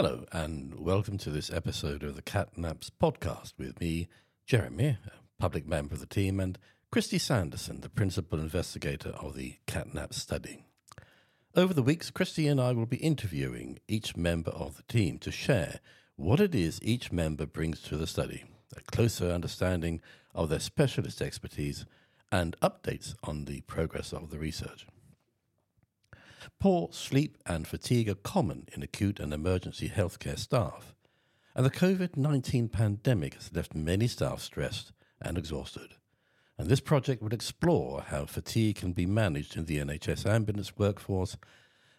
[0.00, 4.06] Hello, and welcome to this episode of the CatNaps podcast with me,
[4.46, 6.56] Jeremy, a public member of the team, and
[6.92, 10.62] Kristy Sanderson, the principal investigator of the CatNaps study.
[11.56, 15.32] Over the weeks, Kristy and I will be interviewing each member of the team to
[15.32, 15.80] share
[16.14, 18.44] what it is each member brings to the study,
[18.76, 20.00] a closer understanding
[20.32, 21.86] of their specialist expertise,
[22.30, 24.86] and updates on the progress of the research.
[26.60, 30.94] Poor sleep and fatigue are common in acute and emergency healthcare staff,
[31.54, 35.94] and the COVID 19 pandemic has left many staff stressed and exhausted.
[36.58, 41.36] And this project will explore how fatigue can be managed in the NHS ambulance workforce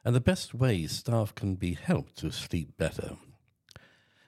[0.03, 3.17] and the best ways staff can be helped to sleep better.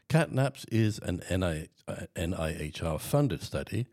[0.09, 3.87] CatNaps is an NIHR funded study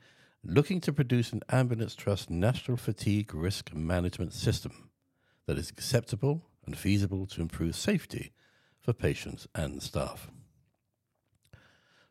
[0.45, 4.88] looking to produce an ambulance trust national fatigue risk management system
[5.49, 8.33] that is acceptable and feasible to improve safety
[8.79, 10.31] for patients and staff.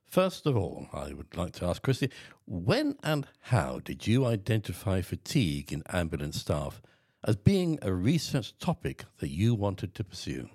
[0.03, 2.11] First of all, I would like to ask Kristy,
[2.45, 6.81] when and how did you identify fatigue in ambulance staff
[7.25, 10.49] as being a research topic that you wanted to pursue?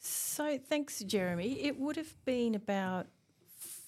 [0.00, 1.60] So, thanks, Jeremy.
[1.62, 3.06] It would have been about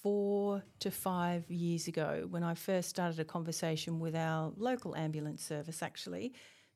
[0.01, 5.43] four to five years ago when I first started a conversation with our local ambulance
[5.43, 6.31] service, actually.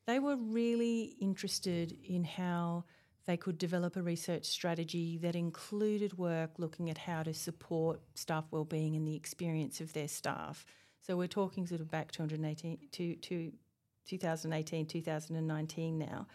[0.06, 2.84] They were really interested in how
[3.26, 8.44] they could develop a research strategy that included work looking at how to support staff
[8.50, 10.66] wellbeing and the experience of their staff.
[11.00, 13.52] So we're talking sort of back 218 to, to
[14.06, 16.26] 2018, 2019 now.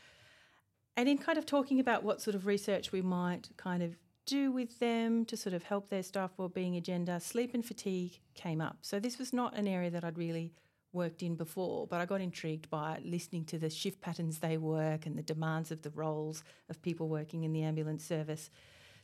[0.96, 3.96] And in kind of talking about what sort of research we might kind of
[4.26, 8.62] do with them to sort of help their staff wellbeing agenda, sleep and fatigue came
[8.62, 8.78] up.
[8.82, 10.54] So this was not an area that I'd really
[10.98, 15.06] worked in before, but I got intrigued by listening to the shift patterns they work
[15.06, 18.50] and the demands of the roles of people working in the ambulance service.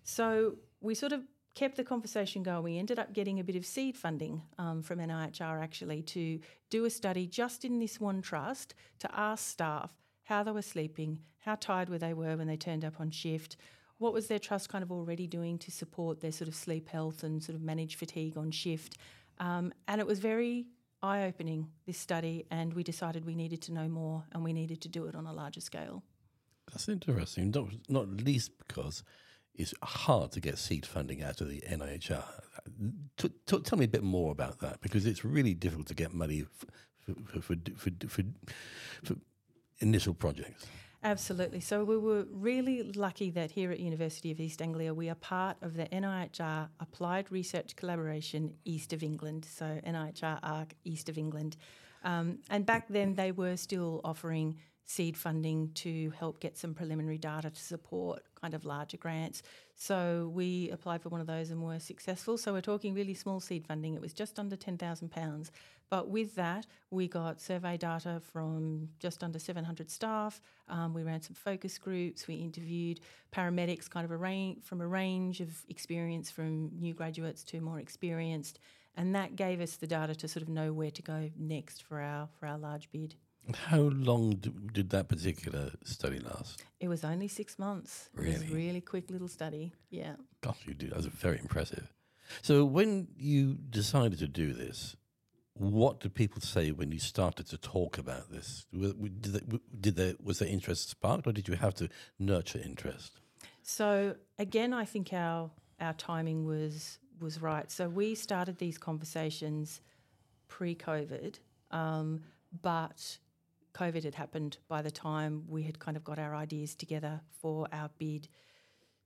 [0.04, 1.22] So we sort of
[1.56, 2.64] kept the conversation going.
[2.64, 6.86] We ended up getting a bit of seed funding um, from NIHR actually to do
[6.86, 11.56] a study just in this one trust to ask staff how they were sleeping, how
[11.56, 13.58] tired were they were when they turned up on shift,
[13.98, 17.24] what was their trust kind of already doing to support their sort of sleep health
[17.24, 18.98] and sort of manage fatigue on shift.
[19.40, 20.66] Um, and it was very
[21.04, 24.82] eye opening, this study, and we decided we needed to know more and we needed
[24.82, 26.02] to do it on a larger scale.
[26.72, 29.04] That's interesting, not, not least because
[29.54, 32.24] it's hard to get seed funding out of the NIHR.
[33.18, 36.14] T- t- tell me a bit more about that because it's really difficult to get
[36.14, 38.24] money for, for, for, for,
[39.04, 39.16] for
[39.80, 40.66] initial projects.
[41.06, 41.60] Absolutely.
[41.60, 45.58] So we were really lucky that here at University of East Anglia we are part
[45.62, 49.46] of the NIHR Applied Research Collaboration East of England.
[49.46, 51.58] So NIHR ARC East of England.
[52.06, 54.56] Um, and back then they were still offering
[54.86, 59.42] seed funding to help get some preliminary data to support kind of larger grants.
[59.76, 62.38] So we applied for one of those and were successful.
[62.38, 63.94] So we're talking really small seed funding.
[63.96, 65.50] It was just under £10,000.
[65.90, 70.42] But with that, we got survey data from just under 700 staff.
[70.68, 72.28] Um, we ran some focus groups.
[72.28, 73.00] We interviewed
[73.34, 77.80] paramedics, kind of a range, from a range of experience from new graduates to more
[77.80, 78.60] experienced.
[78.98, 82.02] And that gave us the data to sort of know where to go next for
[82.02, 83.16] our, for our large bid.
[83.54, 86.64] How long did that particular study last?
[86.80, 88.10] It was only six months.
[88.16, 88.32] Really?
[88.32, 89.74] It was a really quick little study.
[89.90, 90.16] Yeah.
[90.42, 90.88] Gosh, you do.
[90.88, 91.92] That was very impressive.
[92.42, 94.96] So, when you decided to do this,
[95.56, 98.66] what did people say when you started to talk about this?
[98.74, 103.20] Did, they, did there, was there interest sparked, or did you have to nurture interest?
[103.62, 105.50] So again, I think our
[105.80, 107.70] our timing was was right.
[107.72, 109.82] So we started these conversations
[110.48, 111.40] pre-COVID,
[111.72, 112.22] um,
[112.62, 113.18] but
[113.74, 117.68] COVID had happened by the time we had kind of got our ideas together for
[117.72, 118.28] our bid.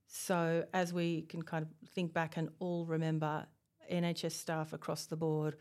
[0.06, 3.46] So, as we can kind of think back and all remember,
[3.90, 5.56] NHS staff across the board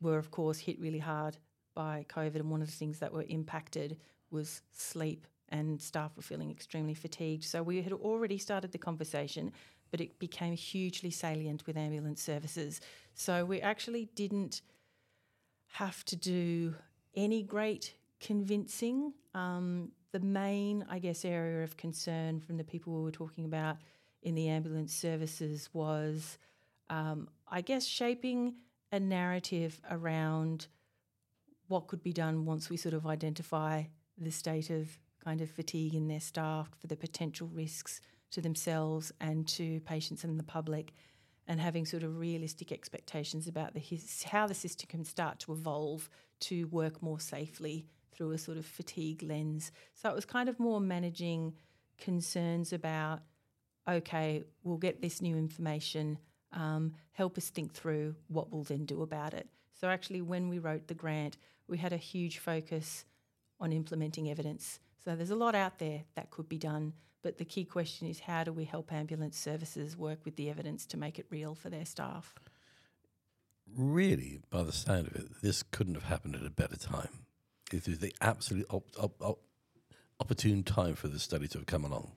[0.00, 1.36] were, of course, hit really hard
[1.74, 2.36] by COVID.
[2.36, 3.98] And one of the things that were impacted
[4.30, 7.44] was sleep, and staff were feeling extremely fatigued.
[7.44, 9.52] So, we had already started the conversation,
[9.90, 12.80] but it became hugely salient with ambulance services.
[13.14, 14.62] So, we actually didn't
[15.72, 16.74] have to do
[17.14, 19.12] any great convincing.
[19.34, 23.76] Um, the main, I guess, area of concern from the people we were talking about
[24.22, 26.38] in the ambulance services was,
[26.88, 28.54] um, I guess, shaping
[28.92, 30.68] a narrative around
[31.68, 33.82] what could be done once we sort of identify
[34.16, 34.88] the state of
[35.22, 40.24] kind of fatigue in their staff for the potential risks to themselves and to patients
[40.24, 40.92] and the public
[41.48, 45.52] and having sort of realistic expectations about the his, how the system can start to
[45.52, 46.08] evolve
[46.40, 47.86] to work more safely
[48.16, 49.72] through a sort of fatigue lens.
[49.94, 51.54] So it was kind of more managing
[51.98, 53.20] concerns about
[53.88, 56.18] okay, we'll get this new information,
[56.52, 59.48] um, help us think through what we'll then do about it.
[59.78, 61.36] So, actually, when we wrote the grant,
[61.68, 63.04] we had a huge focus
[63.60, 64.80] on implementing evidence.
[65.04, 68.20] So, there's a lot out there that could be done, but the key question is
[68.20, 71.70] how do we help ambulance services work with the evidence to make it real for
[71.70, 72.34] their staff?
[73.76, 77.26] Really, by the sound of it, this couldn't have happened at a better time.
[77.72, 79.42] It is the absolute op- op- op-
[80.20, 82.12] opportune time for the study to have come along.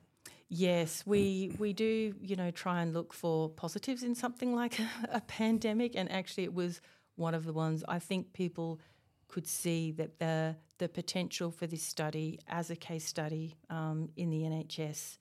[0.50, 4.90] Yes, we we do, you know, try and look for positives in something like a,
[5.14, 6.82] a, pandemic, and actually, it was
[7.16, 8.80] one of the ones I think people
[9.28, 14.32] could see that the the potential for this study as a case study um, in
[14.32, 15.20] the NHS,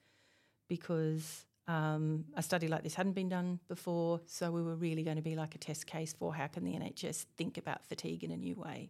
[0.66, 5.16] because um, a study like this hadn't been done before, so we were really going
[5.16, 8.30] to be like a test case for how can the NHS think about fatigue in
[8.30, 8.88] a new way.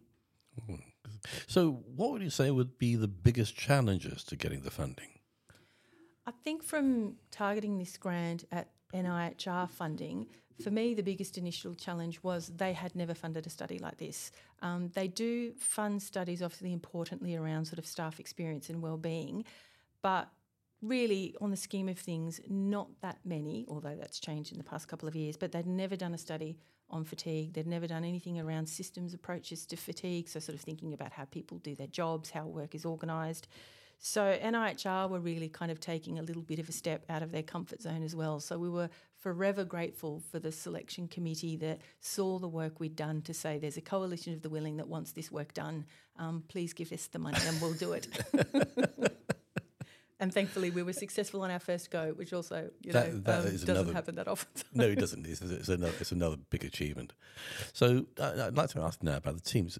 [1.47, 5.19] So, what would you say would be the biggest challenges to getting the funding?
[6.25, 10.27] I think from targeting this grant at NIHR funding,
[10.63, 14.31] for me, the biggest initial challenge was they had never funded a study like this.
[14.61, 19.45] Um, they do fund studies, obviously, importantly around sort of staff experience and well-being,
[20.01, 20.29] but
[20.81, 24.87] really, on the scheme of things, not that many, although that's changed in the past
[24.87, 26.57] couple of years, but they'd never done a study
[26.89, 27.53] on fatigue.
[27.53, 31.25] They'd never done anything around systems approaches to fatigue, so sort of thinking about how
[31.25, 33.47] people do their jobs, how work is organised.
[33.99, 37.31] So NIHR were really kind of taking a little bit of a step out of
[37.31, 38.39] their comfort zone as well.
[38.39, 43.21] So we were forever grateful for the selection committee that saw the work we'd done
[43.23, 45.85] to say there's a coalition of the willing that wants this work done.
[46.17, 48.07] Um, please give us the money and we'll do it.
[50.19, 53.37] and thankfully we were successful on our first go, which also you that, know that
[53.39, 54.49] um, doesn't another, happen that often.
[54.73, 55.25] no, it doesn't.
[55.25, 57.13] It's, it's, another it's another big achievement.
[57.73, 59.79] So uh, I'd like to ask now about the teams.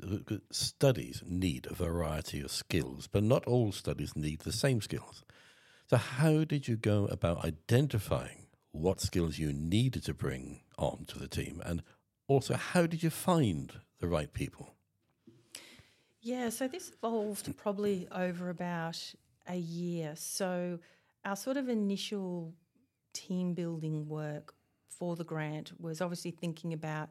[0.51, 5.23] Studies need a variety of skills, but not all studies need the same skills.
[5.89, 11.19] So how did you go about identifying what skills you needed to bring on to
[11.19, 11.83] the team, and
[12.27, 14.75] also how did you find the right people?
[16.21, 19.13] Yeah, so this evolved probably over about
[19.49, 20.13] a year.
[20.15, 20.79] So
[21.25, 22.53] our sort of initial
[23.13, 24.53] team building work
[24.87, 27.09] for the grant was obviously thinking about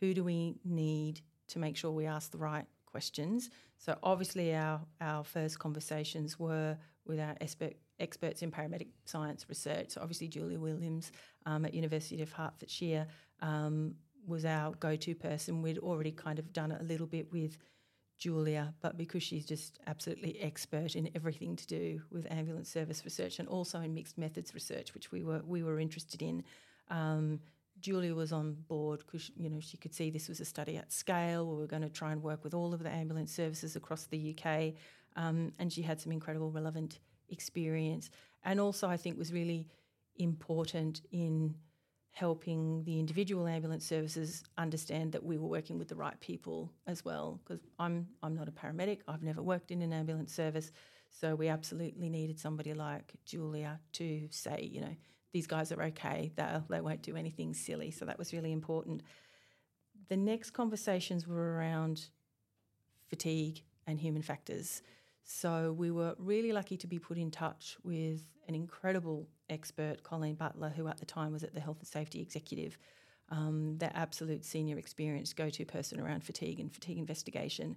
[0.00, 3.50] who do we need to make sure we ask the right questions.
[3.78, 6.76] So obviously our our first conversations were
[7.06, 9.90] with our expert, experts in paramedic science research.
[9.90, 11.10] So obviously Julia Williams
[11.46, 13.06] um, at University of Hertfordshire
[13.40, 13.94] um,
[14.26, 15.62] was our go-to person.
[15.62, 17.56] We'd already kind of done a little bit with
[18.22, 23.40] Julia, but because she's just absolutely expert in everything to do with ambulance service research
[23.40, 26.44] and also in mixed methods research, which we were we were interested in.
[26.88, 27.40] Um,
[27.80, 30.92] Julia was on board because you know she could see this was a study at
[30.92, 31.48] scale.
[31.48, 34.36] We were going to try and work with all of the ambulance services across the
[34.38, 34.74] UK,
[35.16, 38.08] um, and she had some incredible relevant experience,
[38.44, 39.66] and also I think was really
[40.16, 41.56] important in
[42.12, 47.04] helping the individual ambulance services understand that we were working with the right people as
[47.04, 49.00] well because I'm I'm not a paramedic.
[49.08, 50.72] I've never worked in an ambulance service.
[51.08, 54.94] So we absolutely needed somebody like Julia to say you know
[55.32, 56.32] these guys are okay.
[56.36, 57.90] They they won't do anything silly.
[57.90, 59.02] So that was really important.
[60.08, 62.08] The next conversations were around
[63.08, 64.82] fatigue and human factors.
[65.24, 70.34] So we were really lucky to be put in touch with an incredible expert, Colleen
[70.34, 72.78] Butler, who at the time was at the Health and Safety Executive,
[73.28, 77.76] um, the absolute senior experienced go to person around fatigue and fatigue investigation.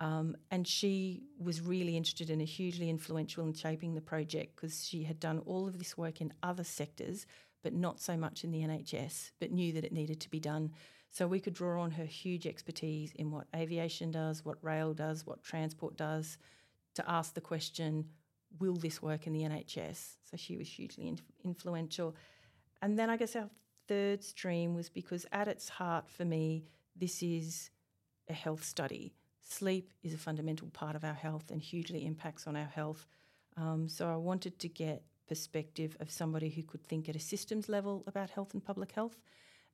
[0.00, 4.86] Um, and she was really interested in and hugely influential in shaping the project because
[4.86, 7.26] she had done all of this work in other sectors,
[7.62, 10.70] but not so much in the NHS, but knew that it needed to be done.
[11.10, 15.26] So we could draw on her huge expertise in what aviation does, what rail does,
[15.26, 16.38] what transport does,
[16.94, 18.06] to ask the question
[18.58, 20.16] will this work in the NHS?
[20.30, 22.14] So she was hugely influential.
[22.82, 23.50] And then I guess our
[23.86, 26.64] third stream was because at its heart for me,
[26.96, 27.70] this is
[28.28, 29.14] a health study.
[29.40, 33.06] Sleep is a fundamental part of our health and hugely impacts on our health.
[33.56, 37.68] Um, so I wanted to get perspective of somebody who could think at a systems
[37.68, 39.20] level about health and public health.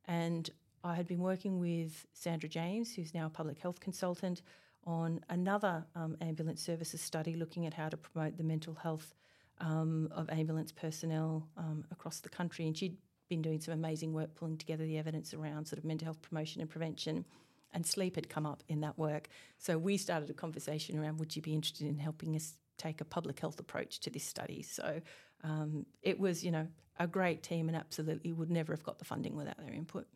[0.07, 0.50] And
[0.83, 4.43] I had been working with Sandra James, who's now a public health consultant,
[4.86, 9.14] on another um, ambulance services study looking at how to promote the mental health
[9.60, 12.66] um, of ambulance personnel um, across the country.
[12.66, 12.96] And she'd
[13.28, 16.60] been doing some amazing work pulling together the evidence around sort of mental health promotion
[16.60, 17.24] and prevention.
[17.72, 19.28] And sleep had come up in that work.
[19.58, 23.04] So we started a conversation around would you be interested in helping us take a
[23.04, 24.62] public health approach to this study?
[24.62, 25.00] So
[25.42, 29.04] um, it was, you know, a great team and absolutely would never have got the
[29.04, 30.06] funding without their input.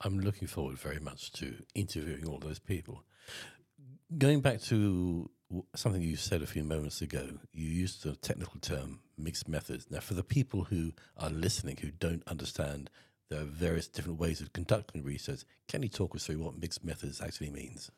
[0.00, 3.04] I'm looking forward very much to interviewing all those people.
[4.16, 5.30] Going back to
[5.74, 7.28] something you said a few moments ago.
[7.52, 9.86] You used the technical term mixed methods.
[9.90, 12.90] Now, for the people who are listening who don't understand
[13.28, 16.84] there are various different ways of conducting research, can you talk us through what mixed
[16.84, 17.90] methods actually means?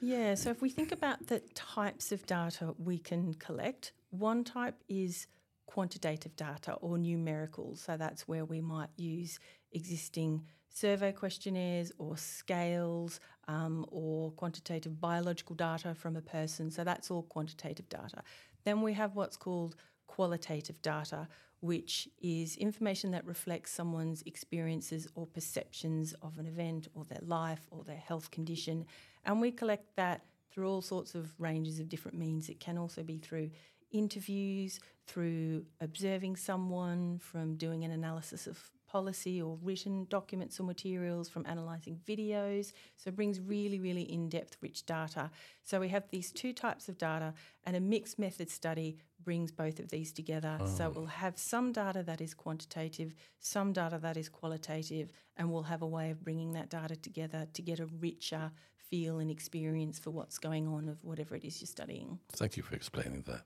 [0.00, 4.82] Yeah, so if we think about the types of data we can collect, one type
[4.88, 5.26] is
[5.66, 7.76] quantitative data or numerical.
[7.76, 9.38] So that's where we might use
[9.72, 16.70] existing survey questionnaires or scales um, or quantitative biological data from a person.
[16.70, 18.22] So that's all quantitative data.
[18.64, 19.76] Then we have what's called
[20.06, 21.28] qualitative data,
[21.60, 27.66] which is information that reflects someone's experiences or perceptions of an event or their life
[27.70, 28.84] or their health condition.
[29.24, 32.48] And we collect that through all sorts of ranges of different means.
[32.48, 33.50] It can also be through
[33.90, 38.58] interviews, through observing someone, from doing an analysis of
[38.92, 42.72] policy or written documents or materials, from analysing videos.
[42.98, 45.30] So it brings really, really in depth, rich data.
[45.64, 47.32] So we have these two types of data,
[47.64, 50.58] and a mixed method study brings both of these together.
[50.60, 50.66] Oh.
[50.66, 55.62] So we'll have some data that is quantitative, some data that is qualitative, and we'll
[55.62, 58.50] have a way of bringing that data together to get a richer
[58.90, 62.18] feel and experience for what's going on of whatever it is you're studying.
[62.32, 63.44] Thank you for explaining that.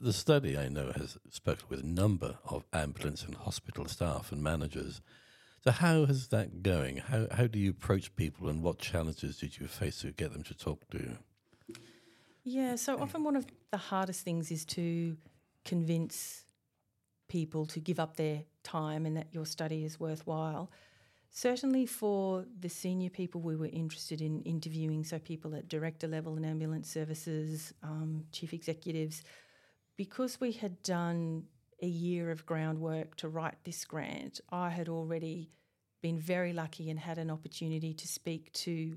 [0.00, 4.42] The study, I know, has spoken with a number of ambulance and hospital staff and
[4.42, 5.00] managers.
[5.64, 6.96] So, how is that going?
[6.98, 10.42] How, how do you approach people, and what challenges did you face to get them
[10.44, 11.18] to talk to you?
[12.44, 15.16] Yeah, so often one of the hardest things is to
[15.64, 16.42] convince
[17.28, 20.70] people to give up their time and that your study is worthwhile.
[21.30, 26.36] Certainly for the senior people we were interested in interviewing, so people at director level
[26.36, 29.22] in ambulance services, um, chief executives,
[29.96, 31.44] because we had done
[31.80, 35.50] a year of groundwork to write this grant, I had already
[36.00, 38.96] been very lucky and had an opportunity to speak to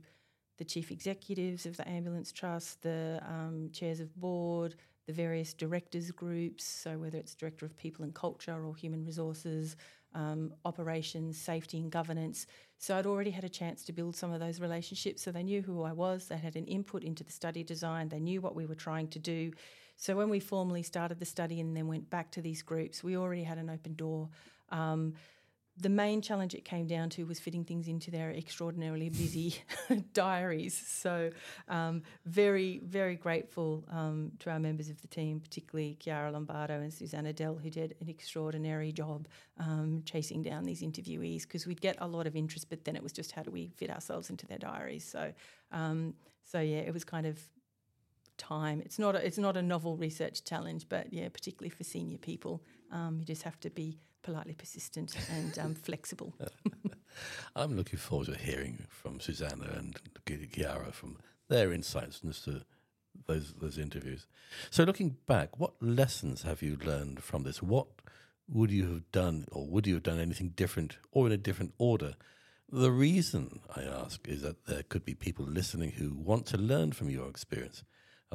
[0.57, 4.75] the chief executives of the Ambulance Trust, the um, chairs of board,
[5.05, 9.75] the various directors groups, so whether it's Director of People and Culture or Human Resources,
[10.13, 12.47] um, operations, safety and governance.
[12.77, 15.21] So I'd already had a chance to build some of those relationships.
[15.21, 18.19] So they knew who I was, they had an input into the study design, they
[18.19, 19.51] knew what we were trying to do.
[19.95, 23.17] So when we formally started the study and then went back to these groups, we
[23.17, 24.29] already had an open door.
[24.69, 25.13] Um,
[25.77, 29.55] the main challenge it came down to was fitting things into their extraordinarily busy
[30.13, 30.73] diaries.
[30.73, 31.31] So,
[31.67, 36.93] um, very, very grateful um, to our members of the team, particularly Chiara Lombardo and
[36.93, 39.27] Susanna Dell, who did an extraordinary job
[39.59, 43.03] um, chasing down these interviewees because we'd get a lot of interest, but then it
[43.03, 45.03] was just how do we fit ourselves into their diaries.
[45.03, 45.33] So,
[45.73, 46.13] um,
[46.45, 47.37] so yeah, it was kind of
[48.38, 48.82] time.
[48.84, 52.63] It's not a, it's not a novel research challenge, but yeah, particularly for senior people,
[52.92, 56.34] um, you just have to be politely persistent and um, flexible.
[57.56, 62.65] I'm looking forward to hearing from Susanna and Chiara from their insights into
[63.27, 64.27] those those interviews.
[64.70, 67.62] So, looking back, what lessons have you learned from this?
[67.62, 67.88] What
[68.48, 71.74] would you have done, or would you have done anything different, or in a different
[71.77, 72.15] order?
[72.72, 76.92] The reason I ask is that there could be people listening who want to learn
[76.92, 77.84] from your experience.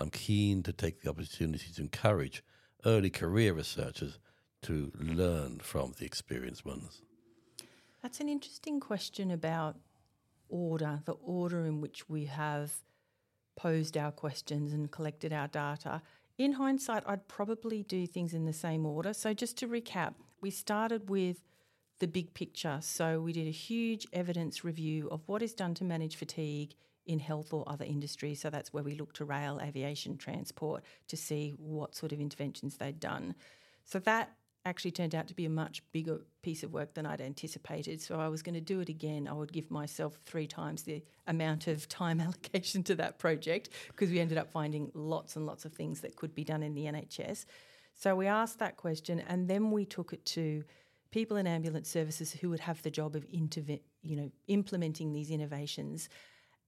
[0.00, 2.42] I'm keen to take the opportunity to encourage
[2.86, 4.18] early career researchers
[4.62, 7.02] to learn from the experienced ones?
[8.02, 9.76] That's an interesting question about
[10.48, 12.72] order, the order in which we have
[13.56, 16.00] posed our questions and collected our data.
[16.38, 19.12] In hindsight, I'd probably do things in the same order.
[19.12, 21.42] So, just to recap, we started with
[21.98, 22.78] the big picture.
[22.80, 26.74] So, we did a huge evidence review of what is done to manage fatigue
[27.10, 28.40] in health or other industries.
[28.40, 32.76] So, that's where we looked to rail, aviation, transport to see what sort of interventions
[32.76, 33.34] they'd done.
[33.84, 37.20] So, that actually turned out to be a much bigger piece of work than I'd
[37.20, 38.00] anticipated.
[38.00, 39.26] So I was going to do it again.
[39.26, 44.10] I would give myself three times the amount of time allocation to that project because
[44.10, 46.84] we ended up finding lots and lots of things that could be done in the
[46.84, 47.46] NHS.
[47.94, 50.64] So we asked that question and then we took it to
[51.10, 55.30] people in ambulance services who would have the job of interve- you know implementing these
[55.30, 56.08] innovations.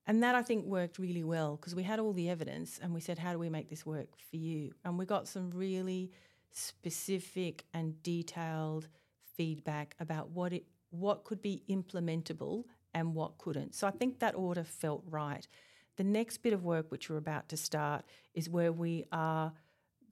[0.06, 3.00] And that I think worked really well because we had all the evidence and we
[3.00, 4.72] said, how do we make this work for you?
[4.84, 6.10] And we got some really
[6.50, 8.88] specific and detailed
[9.36, 13.74] feedback about what it what could be implementable and what couldn't.
[13.74, 15.48] So I think that order felt right.
[15.96, 18.04] The next bit of work which we're about to start
[18.34, 19.52] is where we are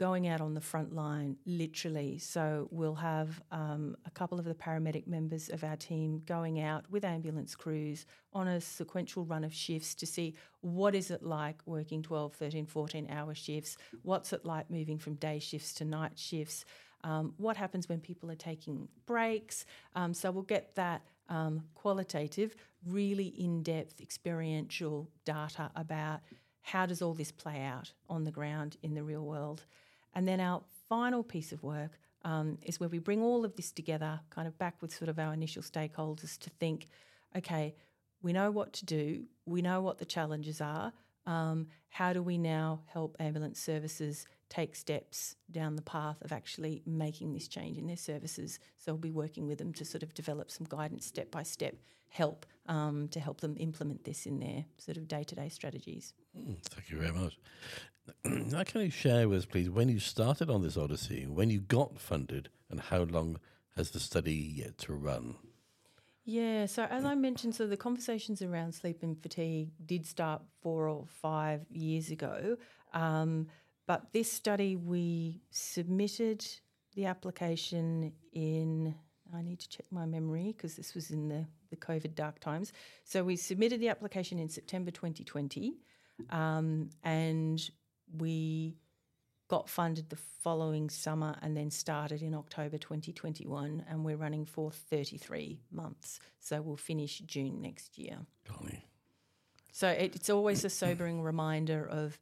[0.01, 2.17] going out on the front line, literally.
[2.17, 6.91] So we'll have um, a couple of the paramedic members of our team going out
[6.91, 11.61] with ambulance crews on a sequential run of shifts to see what is it like
[11.67, 16.19] working 12, 13, 14 hour shifts, what's it like moving from day shifts to night
[16.19, 16.65] shifts,
[17.05, 19.67] um, what happens when people are taking breaks.
[19.95, 26.21] Um, so we'll get that um, qualitative, really in depth experiential data about
[26.63, 29.67] how does all this play out on the ground in the real world?
[30.15, 33.73] And then our final piece of work um, is where we bring all of this
[33.73, 36.89] together, kind of back with sort of our initial stakeholders to think,
[37.37, 37.75] okay,
[38.23, 40.93] we know what to do, we know what the challenges are.
[41.27, 46.83] Um, how do we now help ambulance services take steps down the path of actually
[46.85, 48.59] making this change in their services?
[48.77, 51.77] So we'll be working with them to sort of develop some guidance step by step
[52.09, 56.13] help um, to help them implement this in their sort of day to day strategies.
[56.37, 57.39] Mm, thank you very much.
[58.25, 61.61] now, can you share with us, please, when you started on this odyssey, when you
[61.61, 63.39] got funded, and how long
[63.77, 65.37] has the study yet to run?
[66.25, 70.87] Yeah, so as I mentioned, so the conversations around sleep and fatigue did start four
[70.87, 72.57] or five years ago.
[72.93, 73.49] Um,
[73.87, 76.47] but this study, we submitted
[76.95, 78.95] the application in,
[79.35, 82.73] I need to check my memory because this was in the, the COVID dark times.
[83.05, 85.79] So we submitted the application in September 2020
[86.31, 87.71] um, and
[88.17, 88.77] we
[89.49, 94.71] got funded the following summer and then started in October 2021 and we're running for
[94.71, 96.21] 33 months.
[96.39, 98.19] So we'll finish June next year.
[98.49, 98.85] Golly.
[99.73, 102.19] So it, it's always a sobering reminder of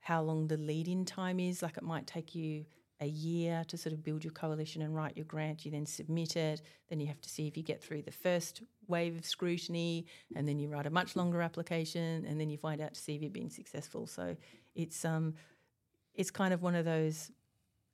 [0.00, 1.62] how long the lead in time is.
[1.62, 2.64] Like it might take you
[3.00, 5.64] a year to sort of build your coalition and write your grant.
[5.64, 6.62] You then submit it.
[6.88, 10.48] Then you have to see if you get through the first wave of scrutiny, and
[10.48, 13.22] then you write a much longer application, and then you find out to see if
[13.22, 14.06] you've been successful.
[14.06, 14.36] So
[14.74, 15.34] it's um,
[16.14, 17.30] it's kind of one of those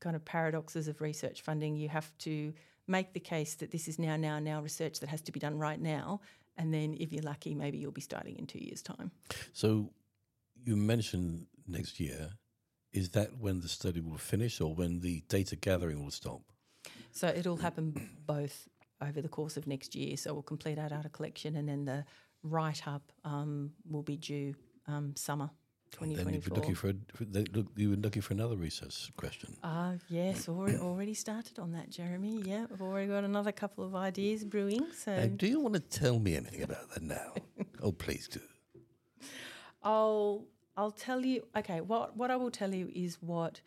[0.00, 1.76] kind of paradoxes of research funding.
[1.76, 2.52] You have to
[2.87, 5.58] make the case that this is now, now, now research that has to be done
[5.58, 6.20] right now.
[6.56, 9.11] And then if you're lucky, maybe you'll be starting in two years' time.
[9.52, 9.90] So
[10.62, 12.30] you mentioned next year.
[12.94, 16.40] Is that when the study will finish or when the data gathering will stop?
[17.12, 18.68] So it'll happen both
[19.02, 20.16] over the course of next year.
[20.16, 22.04] So we'll complete our data collection and then the
[22.42, 24.54] write up um, will be due
[24.86, 25.50] um, summer
[26.00, 29.56] then you'd looking for, for look, you were looking for another research question.
[29.62, 32.42] Uh, yes, already, already started on that, Jeremy.
[32.44, 34.86] Yeah, I've already got another couple of ideas brewing.
[34.96, 37.35] So, do you want to tell me anything about that now?
[37.83, 38.40] oh, please do.
[39.83, 40.44] I'll
[40.76, 41.46] I'll tell you.
[41.56, 43.60] Okay, what what I will tell you is what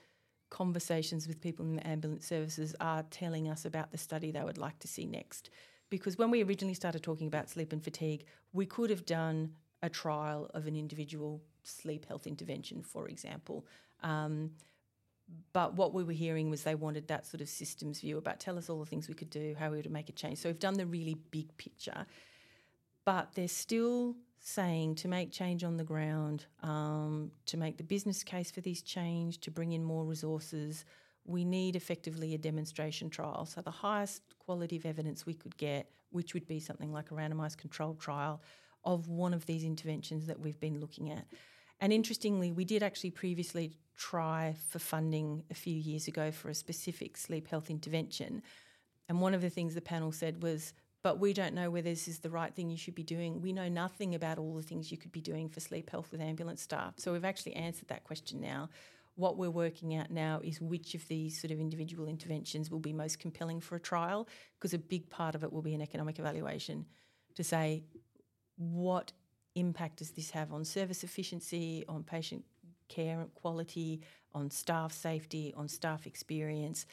[0.49, 4.57] conversations with people in the ambulance services are telling us about the study they would
[4.57, 5.49] like to see next.
[5.89, 9.89] Because when we originally started talking about sleep and fatigue, we could have done a
[9.89, 13.65] trial of an individual sleep health intervention, for example.
[14.03, 14.51] Um,
[15.53, 18.57] but what we were hearing was they wanted that sort of systems view about tell
[18.57, 20.39] us all the things we could do, how we would make a change.
[20.39, 22.05] So we've done the really big picture,
[23.05, 24.15] but they're still
[24.47, 28.81] saying to make change on the ground, um, to make the business case for this
[28.81, 30.86] change, to bring in more resources,
[31.25, 33.45] we need effectively a demonstration trial.
[33.45, 37.13] So the highest quality of evidence we could get, which would be something like a
[37.13, 38.41] randomised controlled trial
[38.86, 41.25] of one of these interventions that we've been looking at.
[41.81, 46.55] And interestingly, we did actually previously try for funding a few years ago for a
[46.55, 48.41] specific sleep health intervention.
[49.10, 52.07] And one of the things the panel said was, but we don't know whether this
[52.07, 53.41] is the right thing you should be doing.
[53.41, 56.21] We know nothing about all the things you could be doing for sleep health with
[56.21, 56.95] ambulance staff.
[56.97, 58.69] So we've actually answered that question now.
[59.15, 62.93] What we're working out now is which of these sort of individual interventions will be
[62.93, 64.27] most compelling for a trial,
[64.60, 66.86] because a big part of it will be an economic evaluation
[67.36, 67.83] to say
[68.57, 69.13] what
[69.55, 72.43] impact does this have on service efficiency, on patient
[72.89, 74.01] care quality,
[74.33, 76.86] on staff safety, on staff experience?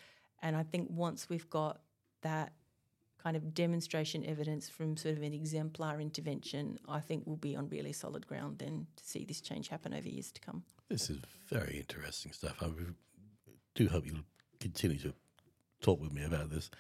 [0.42, 1.80] And I think once we've got
[2.22, 2.52] that
[3.24, 7.70] kind of demonstration evidence from sort of an exemplar intervention, I think we'll be on
[7.70, 10.62] really solid ground then to see this change happen over years to come.
[10.90, 12.62] This is very interesting stuff.
[12.62, 12.68] I
[13.74, 14.26] do hope you'll
[14.60, 15.14] continue to
[15.80, 16.70] talk with me about this.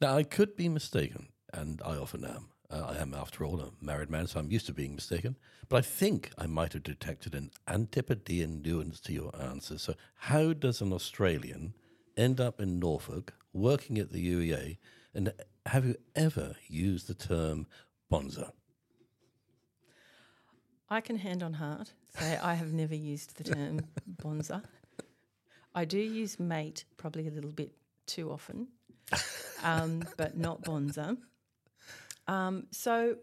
[0.00, 2.48] Now, I could be mistaken, and I often am.
[2.70, 5.36] Uh, I am, after all, a married man, so I'm used to being mistaken.
[5.68, 9.76] But I think I might have detected an antipodean nuance to your answer.
[9.76, 11.74] So, how does an Australian
[12.16, 14.78] end up in Norfolk working at the UEA?
[15.14, 15.32] And
[15.66, 17.66] have you ever used the term
[18.10, 18.52] bonza?
[20.88, 24.62] I can hand on heart say I have never used the term bonza.
[25.74, 27.72] I do use mate probably a little bit
[28.06, 28.68] too often,
[29.62, 31.16] um, but not bonza.
[32.28, 33.16] Um, so,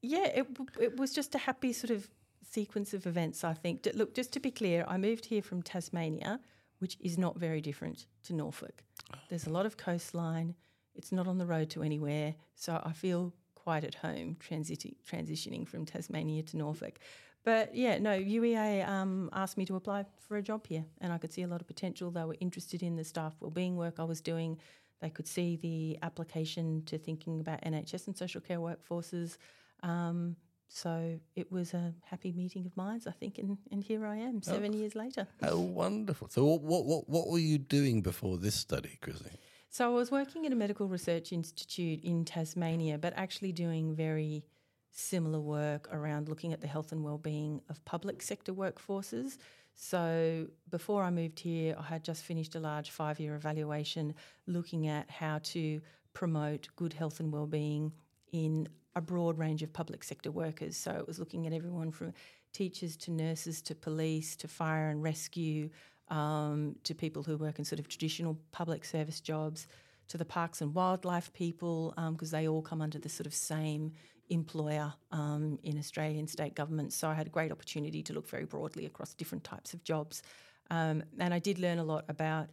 [0.00, 0.46] yeah, it,
[0.80, 2.08] it was just a happy sort of
[2.48, 3.86] sequence of events, I think.
[3.94, 6.40] Look, just to be clear, I moved here from Tasmania,
[6.78, 8.82] which is not very different to Norfolk.
[9.28, 10.54] There's a lot of coastline,
[11.00, 15.66] it's not on the road to anywhere, so I feel quite at home transi- transitioning
[15.66, 16.98] from Tasmania to Norfolk.
[17.42, 21.16] But yeah, no, UEA um, asked me to apply for a job here, and I
[21.16, 22.10] could see a lot of potential.
[22.10, 24.58] They were interested in the staff wellbeing work I was doing.
[25.00, 29.38] They could see the application to thinking about NHS and social care workforces.
[29.82, 30.36] Um,
[30.68, 34.42] so it was a happy meeting of minds, I think, and, and here I am,
[34.42, 35.26] seven years later.
[35.42, 36.28] Oh, wonderful.
[36.28, 39.38] So, what, what, what, what were you doing before this study, Chrissy?
[39.72, 44.44] So, I was working at a medical research institute in Tasmania, but actually doing very
[44.90, 49.38] similar work around looking at the health and well-being of public sector workforces.
[49.74, 54.14] So before I moved here, I had just finished a large five-year evaluation
[54.48, 55.80] looking at how to
[56.14, 57.92] promote good health and well-being
[58.32, 60.76] in a broad range of public sector workers.
[60.76, 62.12] So it was looking at everyone from
[62.52, 65.70] teachers to nurses to police to fire and rescue
[66.10, 69.66] um, to people who work in sort of traditional public service jobs
[70.08, 73.34] to the parks and wildlife people because um, they all come under the sort of
[73.34, 73.92] same
[74.28, 76.96] employer um, in Australian state governments.
[76.96, 80.22] So I had a great opportunity to look very broadly across different types of jobs.
[80.70, 82.48] Um, and I did learn a lot about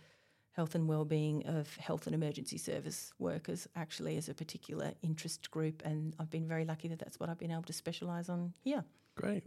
[0.52, 5.84] health and well-being of health and emergency service workers actually as a particular interest group
[5.86, 8.84] and I've been very lucky that that's what I've been able to specialise on here.
[9.16, 9.44] Great.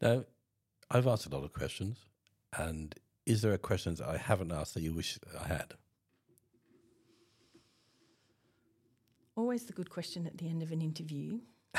[0.00, 0.24] Now,
[0.90, 1.98] I've asked a lot of questions
[2.56, 2.94] and
[3.26, 5.74] is there a question that I haven't asked that you wish I had?
[9.34, 11.40] Always the good question at the end of an interview.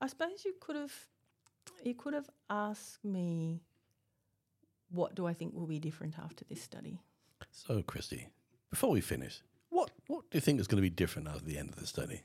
[0.00, 0.92] I suppose you could have
[1.82, 3.62] you could have asked me
[4.90, 7.00] what do I think will be different after this study.
[7.50, 8.26] So, Kristy,
[8.70, 11.56] before we finish, what what do you think is going to be different after the
[11.56, 12.22] end of the study?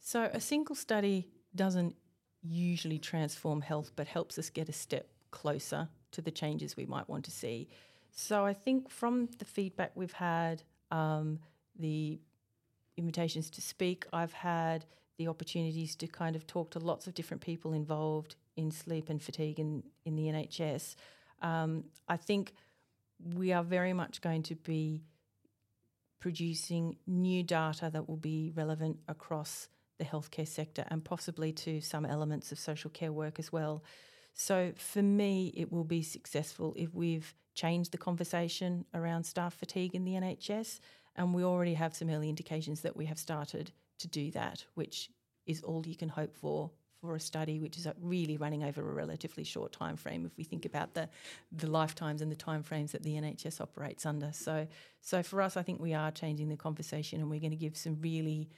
[0.00, 1.94] So, a single study doesn't
[2.42, 7.08] usually transform health, but helps us get a step closer to the changes we might
[7.08, 7.68] want to see.
[8.12, 11.38] So, I think from the feedback we've had, um,
[11.78, 12.18] the
[12.96, 14.84] invitations to speak, I've had
[15.16, 19.22] the opportunities to kind of talk to lots of different people involved in sleep and
[19.22, 20.96] fatigue in, in the NHS.
[21.42, 22.52] Um, I think
[23.34, 25.02] we are very much going to be
[26.20, 29.68] producing new data that will be relevant across
[30.00, 33.84] the healthcare sector and possibly to some elements of social care work as well.
[34.34, 39.94] So for me, it will be successful if we've changed the conversation around staff fatigue
[39.94, 40.80] in the NHS
[41.16, 45.10] and we already have some early indications that we have started to do that, which
[45.46, 48.82] is all you can hope for for a study which is uh, really running over
[48.82, 51.08] a relatively short time frame if we think about the
[51.50, 54.32] the lifetimes and the time frames that the NHS operates under.
[54.32, 54.66] So
[55.00, 57.76] so for us I think we are changing the conversation and we're going to give
[57.76, 58.50] some really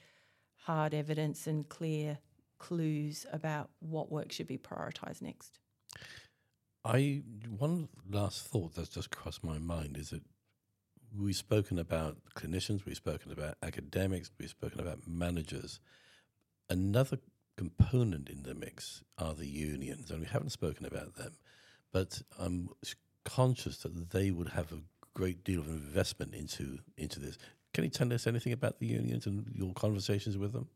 [0.63, 2.17] hard evidence and clear
[2.57, 5.59] clues about what work should be prioritised next.
[6.85, 7.21] I
[7.57, 10.23] one last thought that's just crossed my mind is that
[11.17, 15.79] we've spoken about clinicians, we've spoken about academics, we've spoken about managers.
[16.69, 17.19] Another
[17.57, 21.37] component in the mix are the unions, and we haven't spoken about them,
[21.91, 22.69] but I'm
[23.23, 24.81] conscious that they would have a
[25.13, 27.37] great deal of investment into into this.
[27.73, 30.67] Can you tell us anything about the unions and your conversations with them?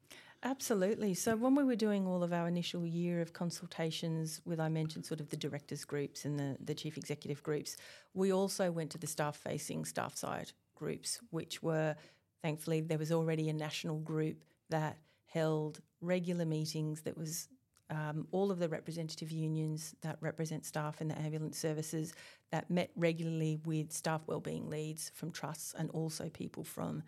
[0.44, 1.14] Absolutely.
[1.14, 5.06] So when we were doing all of our initial year of consultations with, I mentioned
[5.06, 7.76] sort of the directors groups and the, the chief executive groups,
[8.14, 11.96] we also went to the staff facing staff side groups, which were
[12.44, 17.48] thankfully there was already a national group that held regular meetings that was
[17.89, 22.13] um, all of the representative unions that represent staff in the ambulance services
[22.52, 27.04] that met regularly with staff wellbeing leads from trusts and also people from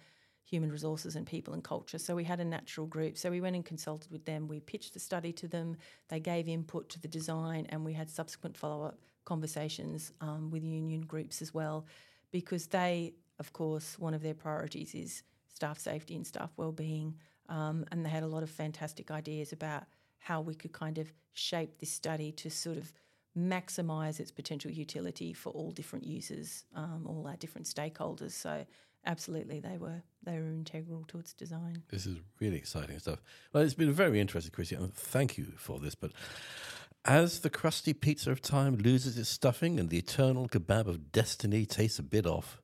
[0.46, 2.00] human resources and people and culture.
[2.00, 3.18] So we had a natural group.
[3.18, 4.48] So we went and consulted with them.
[4.48, 5.78] We pitched the study to them.
[6.08, 10.64] They gave input to the design, and we had subsequent follow up conversations um, with
[10.64, 11.86] union groups as well,
[12.32, 17.16] because they, of course, one of their priorities is staff safety and staff well-being.
[17.48, 19.84] Um, and they had a lot of fantastic ideas about
[20.20, 22.94] how we could kind of shape this study to sort of
[23.38, 28.32] maximise its potential utility for all different users, um, all our different stakeholders.
[28.32, 28.66] So
[29.06, 31.84] absolutely they were they were integral to its design.
[31.90, 33.22] This is really exciting stuff.
[33.54, 35.96] Well, it's been very interesting, Chrissy, and thank you for this.
[35.96, 36.12] But
[37.06, 41.66] as the crusty pizza of time loses its stuffing and the eternal kebab of destiny
[41.66, 42.62] tastes a bit off,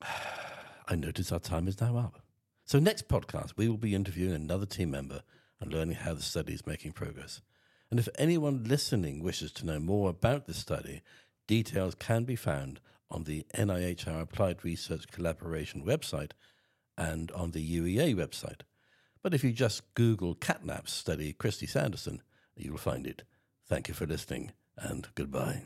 [0.88, 2.20] I notice our time is now up.
[2.64, 5.22] So next podcast, we will be interviewing another team member
[5.60, 7.40] and learning how the study is making progress.
[7.90, 11.02] And if anyone listening wishes to know more about this study,
[11.46, 16.32] details can be found on the NIHR Applied Research Collaboration website
[16.98, 18.62] and on the UEA website.
[19.22, 22.22] But if you just Google CatNap study Kristy Sanderson,
[22.56, 23.22] you will find it.
[23.66, 25.64] Thank you for listening and goodbye.